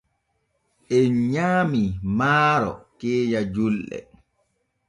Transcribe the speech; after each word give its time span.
En 0.97 1.11
nyaamii 1.33 1.89
maaro 2.17 2.71
keenya 2.99 3.39
julɗe. 3.53 3.97